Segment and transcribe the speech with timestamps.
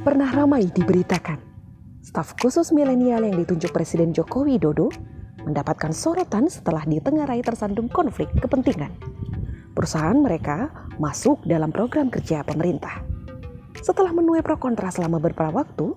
[0.00, 1.36] Pernah ramai diberitakan,
[2.00, 4.88] staf khusus milenial yang ditunjuk Presiden Joko Widodo
[5.44, 8.96] mendapatkan sorotan setelah ditengarai tersandung konflik kepentingan.
[9.76, 13.04] Perusahaan mereka masuk dalam program kerja pemerintah.
[13.84, 15.92] Setelah menuai pro kontra selama beberapa waktu,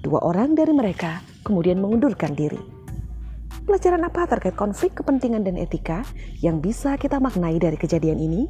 [0.00, 2.64] dua orang dari mereka kemudian mengundurkan diri.
[3.68, 6.00] Pelajaran apa terkait konflik kepentingan dan etika
[6.40, 8.48] yang bisa kita maknai dari kejadian ini?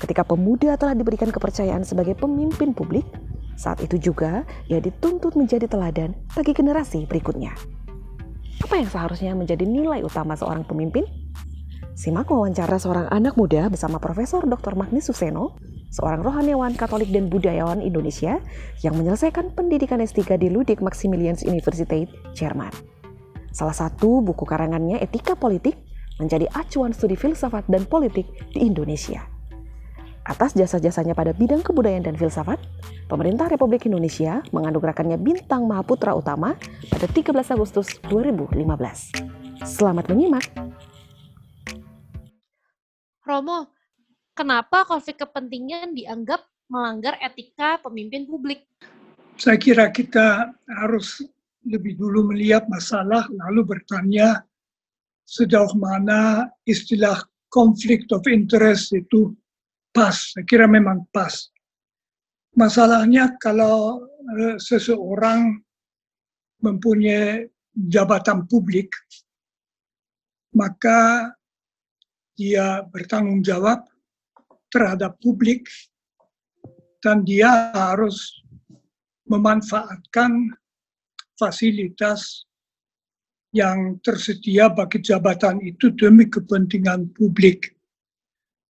[0.00, 3.04] Ketika pemuda telah diberikan kepercayaan sebagai pemimpin publik,
[3.60, 7.52] saat itu juga ia dituntut menjadi teladan bagi generasi berikutnya.
[8.64, 11.04] Apa yang seharusnya menjadi nilai utama seorang pemimpin?
[11.92, 14.72] Simak wawancara seorang anak muda bersama Profesor Dr.
[14.72, 15.60] Magni Suseno,
[15.92, 18.40] seorang rohaniawan Katolik dan budayawan Indonesia
[18.80, 22.72] yang menyelesaikan pendidikan S3 di Ludwig Maximilians Universität, Jerman.
[23.52, 25.76] Salah satu buku karangannya Etika Politik
[26.16, 29.29] menjadi acuan studi filsafat dan politik di Indonesia.
[30.20, 32.60] Atas jasa-jasanya pada bidang kebudayaan dan filsafat,
[33.08, 36.60] pemerintah Republik Indonesia menganugerahkannya bintang Mahaputra Utama
[36.92, 38.60] pada 13 Agustus 2015.
[39.64, 40.44] Selamat menyimak.
[43.24, 43.72] Romo,
[44.36, 48.68] kenapa konflik kepentingan dianggap melanggar etika pemimpin publik?
[49.40, 51.24] Saya kira kita harus
[51.64, 54.44] lebih dulu melihat masalah lalu bertanya
[55.24, 59.32] sejauh mana istilah conflict of interest itu
[59.90, 61.50] pas, saya kira memang pas.
[62.54, 65.58] Masalahnya kalau uh, seseorang
[66.60, 68.90] mempunyai jabatan publik,
[70.54, 71.30] maka
[72.34, 73.84] dia bertanggung jawab
[74.72, 75.68] terhadap publik
[77.02, 78.40] dan dia harus
[79.30, 80.52] memanfaatkan
[81.38, 82.44] fasilitas
[83.50, 87.74] yang tersedia bagi jabatan itu demi kepentingan publik.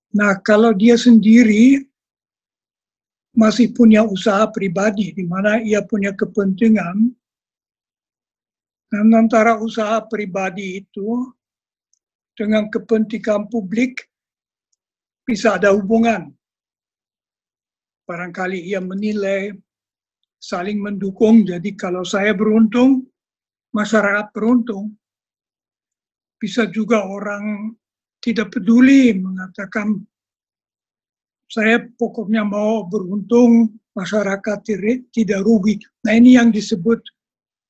[0.08, 1.84] Nah, kalau dia sendiri
[3.36, 7.12] masih punya usaha pribadi di mana ia punya kepentingan,
[8.88, 11.28] dan antara usaha pribadi itu
[12.32, 14.08] dengan kepentingan publik
[15.28, 16.32] bisa ada hubungan.
[18.08, 19.52] Barangkali ia menilai
[20.40, 23.04] saling mendukung, jadi kalau saya beruntung,
[23.76, 24.96] masyarakat beruntung.
[26.38, 27.74] Bisa juga orang
[28.22, 30.02] tidak peduli mengatakan
[31.48, 34.58] saya pokoknya mau beruntung masyarakat
[35.10, 35.80] tidak rugi.
[36.04, 37.00] Nah ini yang disebut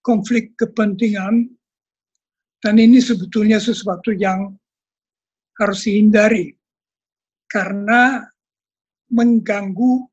[0.03, 1.47] konflik kepentingan
[2.59, 4.51] dan ini sebetulnya sesuatu yang
[5.63, 6.59] harus dihindari
[7.47, 8.27] karena
[9.15, 10.05] mengganggu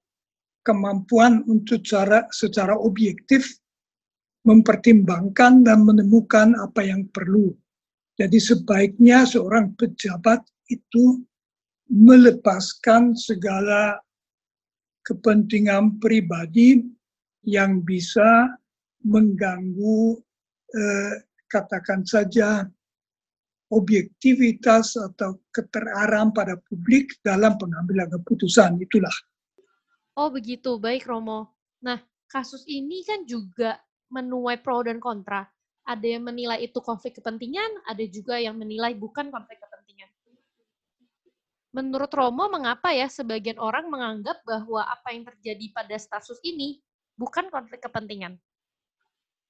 [0.66, 3.46] kemampuan untuk cara secara objektif
[4.46, 7.54] mempertimbangkan dan menemukan apa yang perlu
[8.16, 10.40] jadi sebaiknya seorang pejabat
[10.72, 11.20] itu
[11.92, 14.00] melepaskan segala
[15.04, 16.82] kepentingan pribadi
[17.46, 18.56] yang bisa
[19.06, 20.18] mengganggu
[20.74, 21.14] eh,
[21.46, 22.66] katakan saja
[23.70, 29.14] objektivitas atau keteraran pada publik dalam pengambilan keputusan itulah.
[30.16, 31.54] Oh begitu, baik Romo.
[31.84, 32.00] Nah,
[32.32, 33.78] kasus ini kan juga
[34.10, 35.44] menuai pro dan kontra
[35.86, 40.10] ada yang menilai itu konflik kepentingan, ada juga yang menilai bukan konflik kepentingan.
[41.76, 46.82] Menurut Romo, mengapa ya sebagian orang menganggap bahwa apa yang terjadi pada status ini
[47.14, 48.40] bukan konflik kepentingan?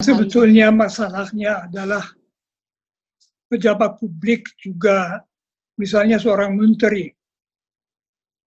[0.03, 2.03] Sebetulnya masalahnya adalah
[3.47, 5.24] pejabat publik juga,
[5.79, 7.13] misalnya seorang menteri,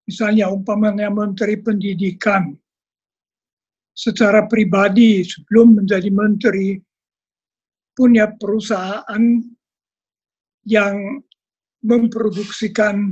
[0.05, 2.53] misalnya umpamanya menteri pendidikan,
[3.95, 6.79] secara pribadi sebelum menjadi menteri
[7.99, 9.43] punya perusahaan
[10.63, 11.19] yang
[11.83, 13.11] memproduksikan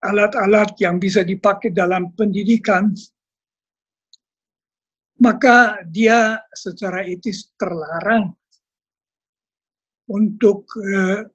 [0.00, 2.88] alat-alat yang bisa dipakai dalam pendidikan,
[5.20, 8.32] maka dia secara etis terlarang
[10.08, 11.28] untuk eh,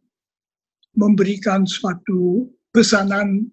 [0.97, 3.45] memberikan suatu pesanan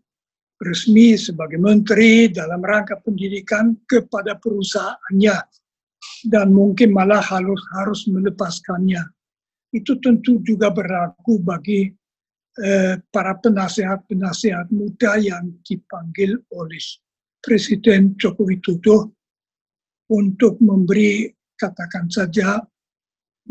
[0.57, 5.37] resmi sebagai menteri dalam rangka pendidikan kepada perusahaannya
[6.25, 9.03] dan mungkin malah harus harus melepaskannya.
[9.75, 11.91] Itu tentu juga berlaku bagi
[12.63, 16.85] eh, para penasehat-penasehat muda yang dipanggil oleh
[17.45, 19.13] Presiden Joko Widodo
[20.09, 21.29] untuk memberi
[21.59, 22.61] katakan saja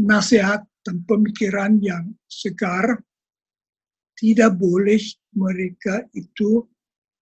[0.01, 2.97] nasihat dan pemikiran yang segar
[4.17, 4.99] tidak boleh
[5.37, 6.65] mereka itu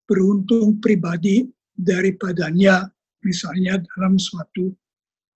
[0.07, 2.87] beruntung pribadi daripadanya
[3.23, 4.71] misalnya dalam suatu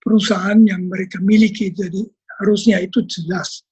[0.05, 1.73] perusahaan yang mereka miliki.
[1.73, 2.05] Jadi
[2.37, 3.65] harusnya itu jelas.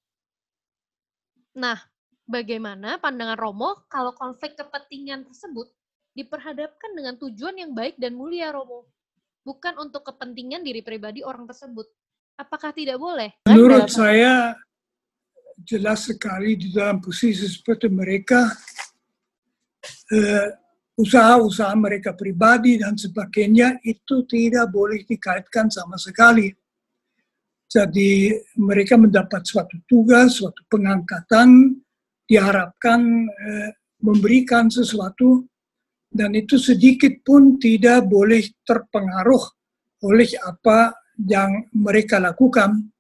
[1.54, 1.78] Nah,
[2.26, 5.70] bagaimana pandangan Romo kalau konflik kepentingan tersebut
[6.18, 8.90] diperhadapkan dengan tujuan yang baik dan mulia, Romo?
[9.44, 11.86] bukan untuk kepentingan diri pribadi orang tersebut.
[12.40, 13.30] Apakah tidak boleh?
[13.46, 14.58] Menurut saya
[15.62, 18.50] jelas sekali di dalam posisi seperti mereka
[20.10, 20.50] eh,
[20.94, 26.54] usaha-usaha mereka pribadi dan sebagainya itu tidak boleh dikaitkan sama sekali.
[27.66, 28.30] Jadi
[28.62, 31.74] mereka mendapat suatu tugas, suatu pengangkatan,
[32.30, 33.70] diharapkan eh,
[34.06, 35.42] memberikan sesuatu
[36.14, 39.42] dan itu sedikit pun tidak boleh terpengaruh
[40.06, 40.94] oleh apa
[41.26, 42.94] yang mereka lakukan.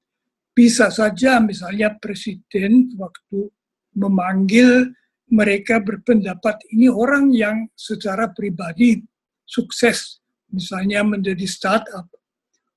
[0.53, 3.49] Bisa saja misalnya presiden waktu
[3.93, 4.89] memanggil
[5.31, 8.99] mereka berpendapat ini orang yang secara pribadi
[9.47, 10.19] sukses,
[10.51, 12.09] misalnya menjadi startup.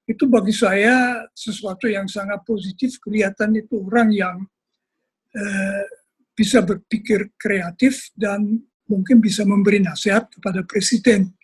[0.06, 3.02] Itu bagi saya sesuatu yang sangat positif.
[3.02, 4.36] Kelihatan itu orang yang
[5.34, 5.84] eh,
[6.36, 11.34] bisa berpikir kreatif dan mungkin bisa memberi nasihat kepada presiden.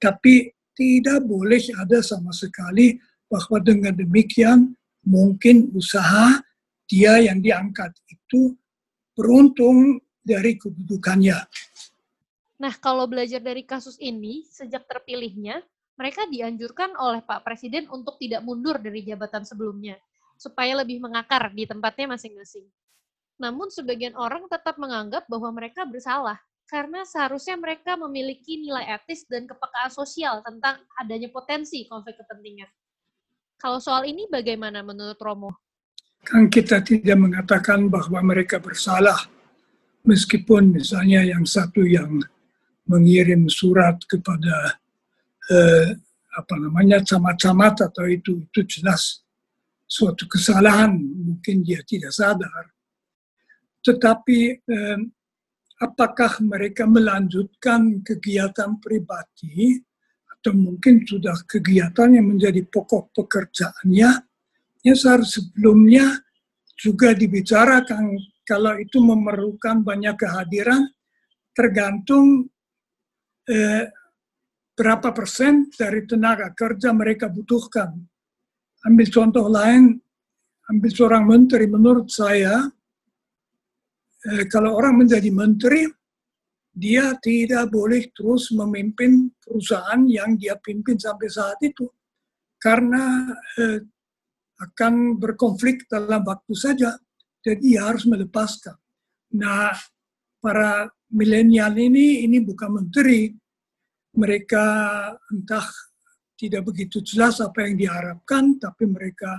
[0.00, 2.98] Tapi tidak boleh ada sama sekali
[3.30, 4.74] bahwa dengan demikian
[5.06, 6.42] mungkin usaha
[6.90, 8.58] dia yang diangkat itu
[9.14, 11.38] beruntung dari kedudukannya.
[12.60, 15.64] Nah, kalau belajar dari kasus ini, sejak terpilihnya,
[15.96, 19.96] mereka dianjurkan oleh Pak Presiden untuk tidak mundur dari jabatan sebelumnya,
[20.36, 22.68] supaya lebih mengakar di tempatnya masing-masing.
[23.40, 26.36] Namun, sebagian orang tetap menganggap bahwa mereka bersalah,
[26.68, 32.68] karena seharusnya mereka memiliki nilai etis dan kepekaan sosial tentang adanya potensi konflik kepentingan.
[33.56, 35.52] Kalau soal ini bagaimana menurut Romo?
[36.20, 39.16] Kan kita tidak mengatakan bahwa mereka bersalah,
[40.04, 42.20] meskipun misalnya yang satu yang
[42.88, 44.80] mengirim surat kepada
[45.50, 45.94] eh,
[46.30, 49.22] apa namanya camat-camat atau itu itu jelas
[49.90, 52.70] suatu kesalahan mungkin dia tidak sadar.
[53.82, 55.00] Tetapi eh,
[55.80, 59.80] apakah mereka melanjutkan kegiatan pribadi
[60.28, 64.10] atau mungkin sudah kegiatan yang menjadi pokok pekerjaannya?
[64.80, 66.24] Ya sebelumnya
[66.72, 68.16] juga dibicarakan
[68.50, 70.90] kalau itu memerlukan banyak kehadiran,
[71.54, 72.50] tergantung
[73.46, 73.86] eh,
[74.74, 77.94] berapa persen dari tenaga kerja mereka butuhkan.
[78.90, 80.02] Ambil contoh lain,
[80.66, 82.66] ambil seorang menteri, menurut saya,
[84.26, 85.86] eh, kalau orang menjadi menteri,
[86.74, 91.86] dia tidak boleh terus memimpin perusahaan yang dia pimpin sampai saat itu.
[92.58, 93.30] Karena
[93.62, 93.78] eh,
[94.58, 96.98] akan berkonflik dalam waktu saja
[97.40, 98.76] jadi harus melepaskan.
[99.36, 99.72] Nah,
[100.40, 103.32] para milenial ini ini bukan menteri.
[104.10, 104.64] Mereka
[105.30, 105.68] entah
[106.34, 109.38] tidak begitu jelas apa yang diharapkan, tapi mereka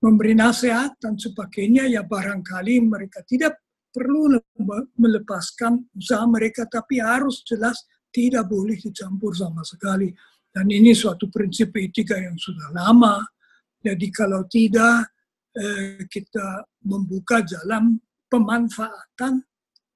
[0.00, 1.86] memberi nasihat dan sebagainya.
[1.86, 3.60] Ya barangkali mereka tidak
[3.92, 4.40] perlu
[4.96, 10.08] melepaskan usaha mereka, tapi harus jelas tidak boleh dicampur sama sekali.
[10.52, 13.24] Dan ini suatu prinsip etika yang sudah lama.
[13.82, 15.12] Jadi kalau tidak,
[15.52, 18.00] Eh, kita membuka jalan
[18.32, 19.44] pemanfaatan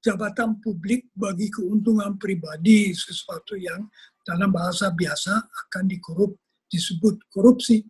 [0.05, 3.89] jabatan publik bagi keuntungan pribadi sesuatu yang
[4.21, 6.37] dalam bahasa biasa akan dikorup
[6.69, 7.81] disebut korupsi.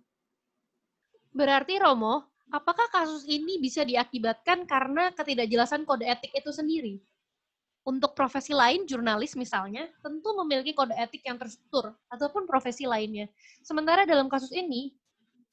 [1.36, 7.04] Berarti Romo, apakah kasus ini bisa diakibatkan karena ketidakjelasan kode etik itu sendiri?
[7.84, 13.28] Untuk profesi lain, jurnalis misalnya, tentu memiliki kode etik yang terstruktur, ataupun profesi lainnya.
[13.60, 14.96] Sementara dalam kasus ini,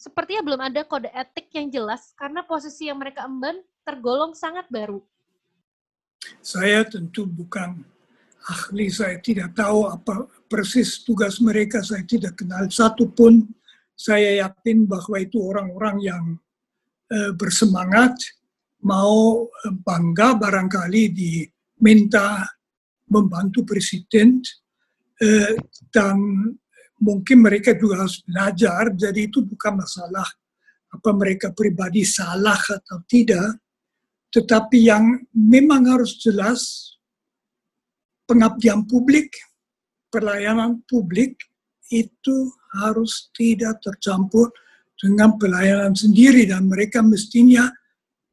[0.04, 5.00] sepertinya belum ada kode etik yang jelas karena posisi yang mereka emban tergolong sangat baru.
[6.44, 7.80] Saya tentu bukan
[8.44, 13.48] ahli, saya tidak tahu apa persis tugas mereka, saya tidak kenal satu pun.
[13.96, 16.24] Saya yakin bahwa itu orang-orang yang
[17.14, 18.12] uh, bersemangat,
[18.84, 19.48] mau
[19.86, 22.42] bangga barangkali diminta
[23.08, 24.42] membantu presiden,
[25.22, 25.54] uh,
[25.94, 26.18] dan
[27.00, 30.26] mungkin mereka juga harus belajar, jadi itu bukan masalah
[30.94, 33.58] apa mereka pribadi salah atau tidak,
[34.30, 36.94] tetapi yang memang harus jelas
[38.30, 39.30] pengabdian publik,
[40.10, 41.34] pelayanan publik
[41.90, 44.50] itu harus tidak tercampur
[44.98, 46.46] dengan pelayanan sendiri.
[46.46, 47.68] Dan mereka mestinya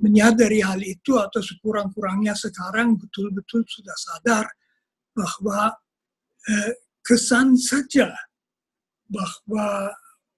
[0.01, 4.45] menyadari hal itu atau sekurang-kurangnya sekarang betul-betul sudah sadar
[5.13, 5.69] bahwa
[6.49, 6.73] eh,
[7.05, 8.09] kesan saja
[9.11, 9.91] bahwa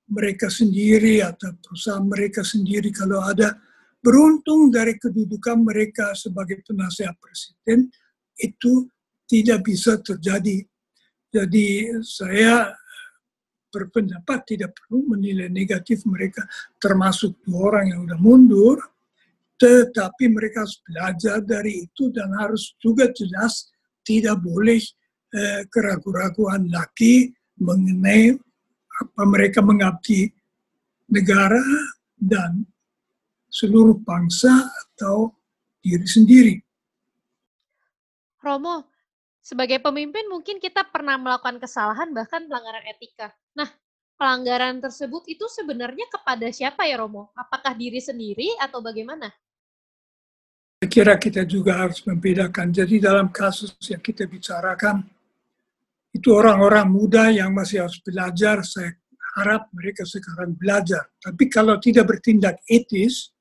[0.10, 3.56] mereka sendiri atau perusahaan mereka sendiri kalau ada
[4.04, 7.88] beruntung dari kedudukan mereka sebagai penasihat presiden
[8.36, 8.90] itu
[9.30, 10.66] tidak bisa terjadi.
[11.32, 12.76] Jadi saya
[13.74, 16.46] berpendapat tidak perlu menilai negatif mereka
[16.78, 18.78] termasuk dua orang yang sudah mundur
[19.58, 23.74] tetapi mereka harus belajar dari itu dan harus juga jelas
[24.06, 24.78] tidak boleh
[25.34, 28.38] eh, keraguan-keraguan lagi mengenai
[29.02, 30.30] apa mereka mengabdi
[31.10, 31.62] negara
[32.18, 32.66] dan
[33.50, 35.34] seluruh bangsa atau
[35.84, 36.56] diri sendiri.
[38.42, 38.88] Romo,
[39.40, 43.32] sebagai pemimpin mungkin kita pernah melakukan kesalahan bahkan pelanggaran etika.
[43.56, 43.70] Nah,
[44.18, 47.30] pelanggaran tersebut itu sebenarnya kepada siapa ya Romo?
[47.38, 49.30] Apakah diri sendiri atau bagaimana?
[50.82, 52.68] Saya kira kita juga harus membedakan.
[52.74, 55.08] Jadi dalam kasus yang kita bicarakan,
[56.14, 58.62] itu orang-orang muda yang masih harus belajar.
[58.62, 58.94] Saya
[59.34, 61.10] harap mereka sekarang belajar.
[61.18, 63.34] Tapi kalau tidak bertindak etis,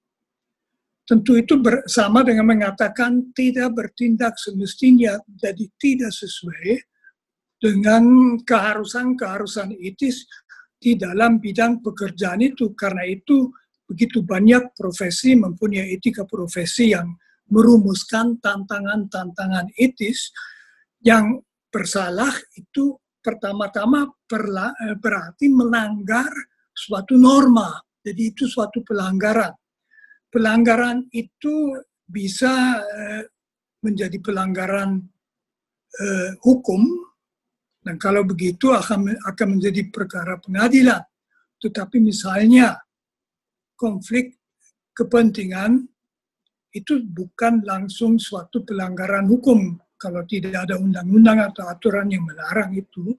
[1.05, 6.81] tentu itu bersama dengan mengatakan tidak bertindak semestinya jadi tidak sesuai
[7.61, 8.03] dengan
[8.41, 10.25] keharusan-keharusan etis
[10.81, 12.73] di dalam bidang pekerjaan itu.
[12.73, 13.53] Karena itu
[13.85, 17.13] begitu banyak profesi mempunyai etika profesi yang
[17.53, 20.33] merumuskan tantangan-tantangan etis
[21.05, 21.37] yang
[21.73, 26.29] bersalah itu pertama-tama eh, berarti melanggar
[26.77, 27.81] suatu norma.
[28.03, 29.55] Jadi itu suatu pelanggaran
[30.33, 31.77] pelanggaran itu
[32.09, 33.23] bisa uh,
[33.85, 35.05] menjadi pelanggaran
[36.01, 36.89] uh, hukum
[37.85, 41.05] dan kalau begitu akan akan menjadi perkara pengadilan.
[41.61, 42.81] Tetapi misalnya
[43.77, 44.41] konflik
[44.97, 45.85] kepentingan
[46.73, 53.15] itu bukan langsung suatu pelanggaran hukum kalau tidak ada undang-undang atau aturan yang melarang itu,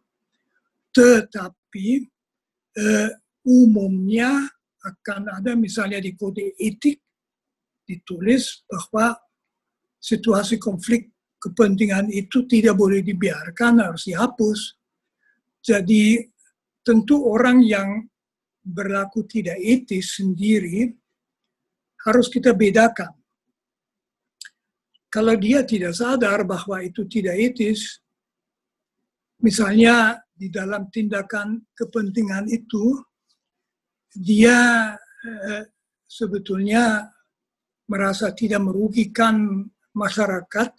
[0.92, 2.04] tetapi
[2.76, 3.10] uh,
[3.48, 4.44] umumnya
[4.84, 7.00] akan ada misalnya di kode etik
[7.88, 9.16] ditulis bahwa
[9.96, 14.76] situasi konflik kepentingan itu tidak boleh dibiarkan, harus dihapus.
[15.64, 16.20] Jadi
[16.84, 18.04] tentu orang yang
[18.64, 20.92] berlaku tidak etis sendiri
[22.04, 23.12] harus kita bedakan.
[25.14, 28.02] Kalau dia tidak sadar bahwa itu tidak etis,
[29.46, 32.98] misalnya di dalam tindakan kepentingan itu,
[34.10, 35.70] dia eh,
[36.10, 37.14] sebetulnya
[37.86, 39.62] merasa tidak merugikan
[39.94, 40.74] masyarakat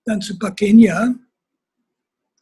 [0.00, 1.12] dan sebagainya,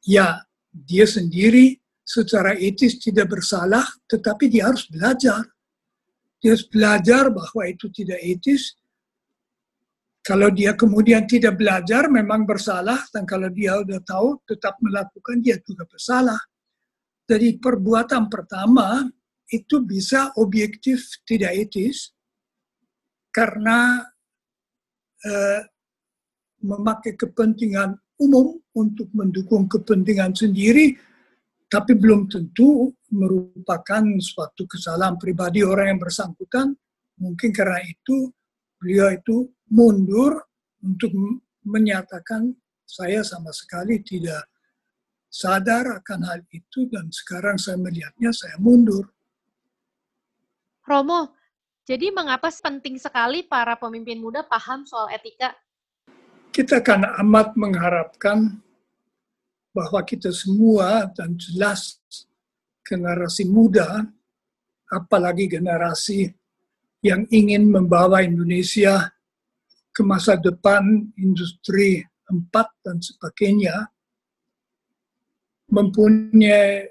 [0.07, 1.75] ya dia sendiri
[2.07, 5.43] secara etis tidak bersalah, tetapi dia harus belajar.
[6.39, 8.79] Dia harus belajar bahwa itu tidak etis.
[10.23, 15.59] Kalau dia kemudian tidak belajar, memang bersalah, dan kalau dia sudah tahu, tetap melakukan, dia
[15.59, 16.39] juga bersalah.
[17.27, 19.03] Jadi perbuatan pertama
[19.51, 22.15] itu bisa objektif tidak etis,
[23.35, 23.99] karena
[25.27, 25.61] eh,
[26.63, 30.95] memakai kepentingan umum untuk mendukung kepentingan sendiri,
[31.67, 36.71] tapi belum tentu merupakan suatu kesalahan pribadi orang yang bersangkutan.
[37.19, 38.31] Mungkin karena itu
[38.83, 40.43] beliau itu mundur
[40.83, 41.15] untuk
[41.63, 42.51] menyatakan
[42.83, 44.51] saya sama sekali tidak
[45.31, 49.07] sadar akan hal itu dan sekarang saya melihatnya saya mundur.
[50.83, 51.31] Romo,
[51.87, 55.55] jadi mengapa penting sekali para pemimpin muda paham soal etika?
[56.51, 58.61] Kita akan amat mengharapkan
[59.73, 61.97] bahwa kita semua dan jelas
[62.85, 64.05] generasi muda,
[64.93, 66.29] apalagi generasi
[67.03, 69.11] yang ingin membawa Indonesia
[69.91, 72.49] ke masa depan industri 4
[72.87, 73.91] dan sebagainya,
[75.69, 76.89] mempunyai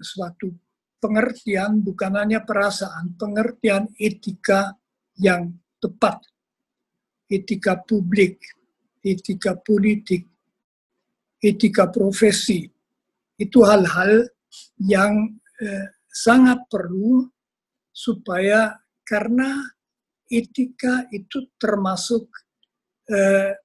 [0.00, 0.50] suatu
[0.98, 4.74] pengertian bukan hanya perasaan, pengertian etika
[5.20, 6.24] yang tepat.
[7.30, 8.42] Etika publik,
[9.06, 10.26] etika politik,
[11.38, 12.66] etika profesi.
[13.38, 14.26] Itu hal-hal
[14.82, 17.30] yang eh, sangat perlu
[17.94, 18.74] supaya
[19.10, 19.58] karena
[20.30, 22.30] etika itu termasuk
[23.10, 23.58] eh,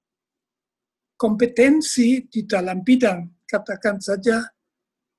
[1.13, 3.45] kompetensi di dalam bidang.
[3.45, 4.41] Katakan saja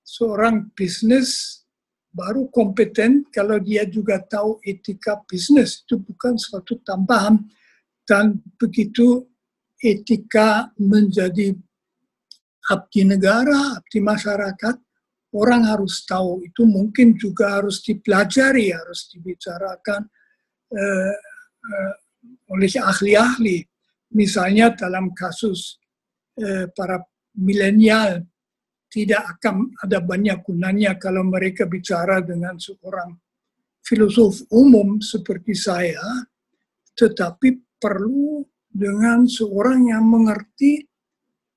[0.03, 1.63] seorang bisnis
[2.11, 7.39] baru kompeten kalau dia juga tahu etika bisnis itu bukan suatu tambahan.
[8.07, 9.27] Dan begitu
[9.83, 11.55] etika menjadi
[12.71, 14.77] abdi negara, abdi masyarakat,
[15.35, 16.43] orang harus tahu.
[16.47, 20.07] Itu mungkin juga harus dipelajari, harus dibicarakan
[20.73, 21.15] uh,
[21.63, 21.95] uh,
[22.51, 23.63] oleh ahli-ahli.
[24.17, 25.77] Misalnya dalam kasus
[26.41, 27.03] uh, para
[27.37, 28.25] milenial
[28.87, 33.13] tidak akan ada banyak gunanya kalau mereka bicara dengan seorang
[33.85, 36.01] filosof umum seperti saya,
[36.97, 40.83] tetapi perlu dengan seorang yang mengerti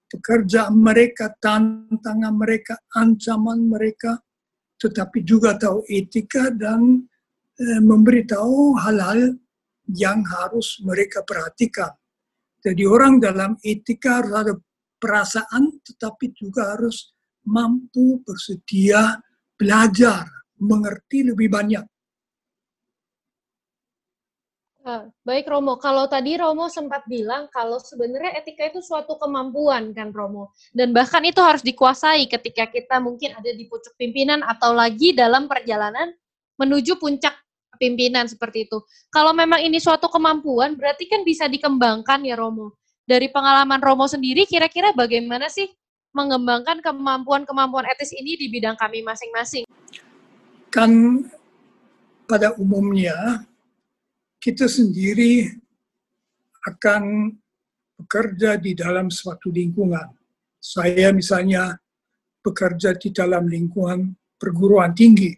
[0.10, 4.18] pekerjaan mereka, tantangan mereka, ancaman mereka,
[4.82, 7.06] tetapi juga tahu etika dan
[7.60, 9.36] memberitahu hal-hal
[9.92, 11.92] yang harus mereka perhatikan.
[12.60, 14.54] Jadi orang dalam etika harus ada
[15.00, 17.16] perasaan, tetapi juga harus
[17.48, 19.18] mampu bersedia
[19.56, 20.28] belajar
[20.60, 21.86] mengerti lebih banyak.
[24.80, 30.16] Uh, baik Romo, kalau tadi Romo sempat bilang kalau sebenarnya etika itu suatu kemampuan kan
[30.16, 35.12] Romo, dan bahkan itu harus dikuasai ketika kita mungkin ada di pucuk pimpinan atau lagi
[35.12, 36.16] dalam perjalanan
[36.56, 37.36] menuju puncak
[37.80, 38.84] pimpinan seperti itu.
[39.10, 42.76] Kalau memang ini suatu kemampuan, berarti kan bisa dikembangkan ya Romo.
[43.08, 45.66] Dari pengalaman Romo sendiri, kira-kira bagaimana sih
[46.14, 49.64] mengembangkan kemampuan-kemampuan etis ini di bidang kami masing-masing?
[50.70, 51.26] Kan
[52.30, 53.48] pada umumnya
[54.38, 55.50] kita sendiri
[56.70, 57.34] akan
[57.98, 60.14] bekerja di dalam suatu lingkungan.
[60.60, 61.80] Saya misalnya
[62.44, 65.36] bekerja di dalam lingkungan perguruan tinggi,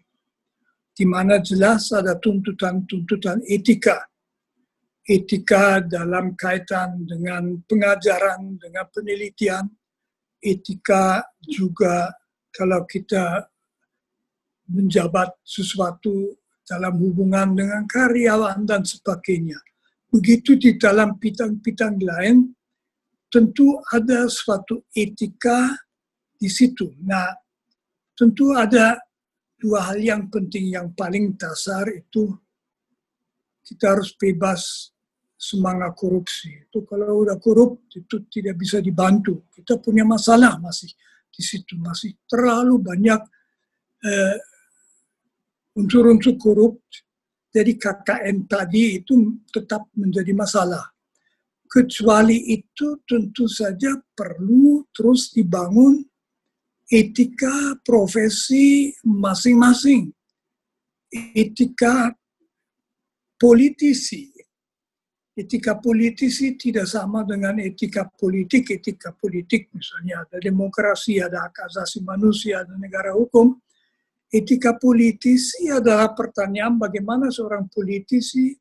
[0.92, 4.04] di mana jelas ada tuntutan-tuntutan etika.
[5.02, 9.66] Etika dalam kaitan dengan pengajaran, dengan penelitian,
[10.38, 12.12] etika juga
[12.54, 13.50] kalau kita
[14.70, 19.58] menjabat sesuatu dalam hubungan dengan karyawan dan sebagainya.
[20.12, 22.52] Begitu di dalam bidang-bidang lain,
[23.32, 25.72] tentu ada suatu etika
[26.36, 26.92] di situ.
[27.02, 27.32] Nah,
[28.12, 29.00] tentu ada
[29.62, 32.34] dua hal yang penting yang paling dasar itu
[33.62, 34.90] kita harus bebas
[35.38, 36.66] semangat korupsi.
[36.66, 39.46] Itu kalau udah korup itu tidak bisa dibantu.
[39.54, 40.90] Kita punya masalah masih
[41.30, 43.22] di situ masih terlalu banyak
[44.02, 44.38] eh,
[45.78, 46.82] unsur-unsur korup
[47.52, 50.88] jadi KKN tadi itu tetap menjadi masalah.
[51.68, 56.00] Kecuali itu tentu saja perlu terus dibangun
[56.92, 60.12] etika profesi masing-masing.
[61.32, 62.12] Etika
[63.40, 64.28] politisi.
[65.32, 68.68] Etika politisi tidak sama dengan etika politik.
[68.68, 73.56] Etika politik misalnya ada demokrasi, ada hak asasi manusia, ada negara hukum
[74.32, 78.56] etika politisi adalah pertanyaan bagaimana seorang politisi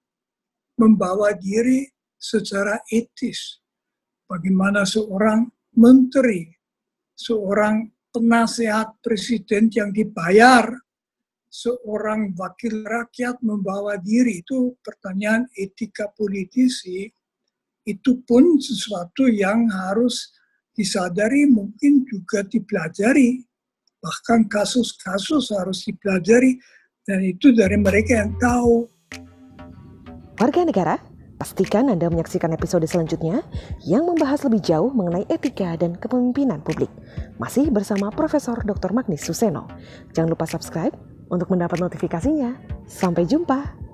[0.75, 1.87] membawa diri
[2.19, 3.63] secara etis.
[4.27, 5.47] Bagaimana seorang
[5.79, 6.51] menteri,
[7.15, 10.67] seorang penasehat presiden yang dibayar,
[11.47, 14.43] seorang wakil rakyat membawa diri.
[14.43, 17.09] Itu pertanyaan etika politisi.
[17.81, 20.29] Itu pun sesuatu yang harus
[20.71, 23.41] disadari mungkin juga dipelajari
[24.01, 26.57] Bahkan kasus-kasus harus dipelajari
[27.05, 28.89] dan itu dari mereka yang tahu.
[30.41, 30.97] Warga negara,
[31.41, 33.41] pastikan Anda menyaksikan episode selanjutnya
[33.81, 36.93] yang membahas lebih jauh mengenai etika dan kepemimpinan publik.
[37.41, 38.93] Masih bersama Profesor Dr.
[38.93, 39.65] Magnis Suseno.
[40.13, 40.93] Jangan lupa subscribe
[41.33, 42.61] untuk mendapat notifikasinya.
[42.85, 43.90] Sampai jumpa.